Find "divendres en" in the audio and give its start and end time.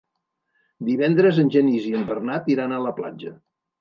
0.87-1.53